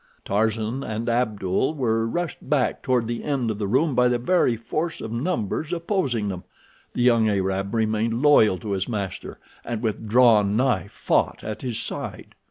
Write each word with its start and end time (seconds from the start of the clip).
Tarzan 0.25 0.83
and 0.83 1.07
Abdul 1.07 1.75
were 1.75 2.07
rushed 2.07 2.39
back 2.49 2.81
toward 2.81 3.05
the 3.05 3.23
end 3.23 3.51
of 3.51 3.59
the 3.59 3.67
room 3.67 3.93
by 3.93 4.07
the 4.07 4.17
very 4.17 4.55
force 4.57 4.99
of 4.99 5.11
numbers 5.11 5.71
opposing 5.71 6.27
them. 6.27 6.43
The 6.93 7.03
young 7.03 7.29
Arab 7.29 7.75
remained 7.75 8.19
loyal 8.23 8.57
to 8.57 8.71
his 8.71 8.89
master, 8.89 9.37
and 9.63 9.83
with 9.83 10.07
drawn 10.07 10.57
knife 10.57 10.91
fought 10.91 11.43
at 11.43 11.61
his 11.61 11.79
side. 11.79 12.33